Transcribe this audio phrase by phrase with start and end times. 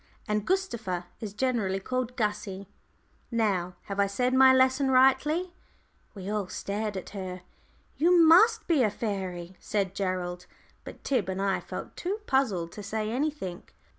[0.27, 2.67] And Gustava is generally called 'Gussie.'
[3.29, 5.53] Now, have I said my lesson rightly?"
[6.15, 7.43] We all stared at her.
[7.97, 10.47] "You must be a fairy," said Gerald.
[10.83, 13.61] But Tib and I felt too puzzled to say anything.